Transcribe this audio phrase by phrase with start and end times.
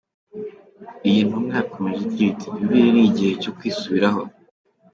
[1.09, 4.21] Iyi ntumwa yakomeje igira iti “Yubile ni igihe cyo kwisubiraho.